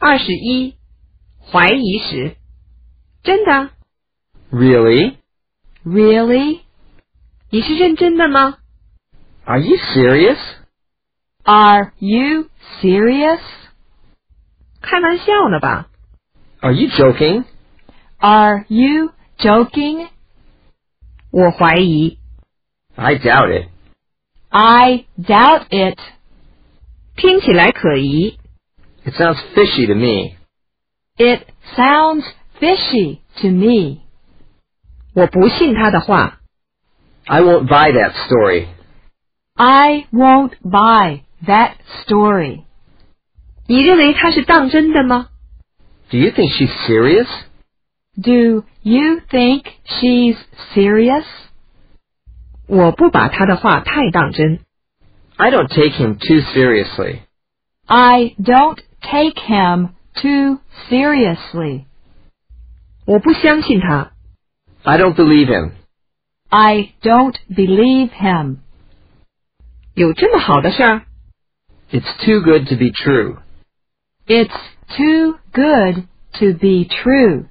[0.00, 0.76] 二十一，
[1.52, 2.36] 怀疑时，
[3.22, 3.68] 真的
[4.50, 5.16] ？Really?
[5.84, 6.60] Really?
[7.50, 8.56] 你是认真的吗
[9.44, 10.38] ？Are you serious?
[11.42, 12.48] Are you
[12.80, 13.40] serious?
[14.80, 15.90] 开玩笑呢吧
[16.60, 17.44] ？Are you joking?
[18.20, 20.08] Are you joking?
[21.30, 22.18] 我怀疑
[22.96, 23.68] ，I doubt it.
[24.48, 25.98] I doubt it.
[27.16, 28.39] 听起来可疑。
[29.05, 30.37] It sounds fishy to me.
[31.17, 32.23] It sounds
[32.59, 34.01] fishy to me.
[35.13, 36.39] 我不信他的话。
[37.25, 38.67] I won't buy that story.
[39.55, 42.63] I won't buy that story.
[43.67, 45.29] 你认为他是当真的吗？
[46.09, 47.27] Do you think she's serious?
[48.15, 50.37] Do you think she's
[50.73, 51.25] serious?
[52.67, 54.59] 我不把他的话太当真。
[55.37, 57.19] I don't take him too seriously.
[57.87, 60.59] I don't take him too
[60.89, 61.85] seriously.
[63.05, 64.11] 我不相信他。
[64.83, 65.71] I don't believe him.
[66.49, 68.57] I don't believe him.
[69.93, 71.01] 有这么好的事儿？
[71.91, 73.37] It's too good to be true.
[74.27, 74.55] It's
[74.97, 76.07] too good
[76.39, 77.45] to be true.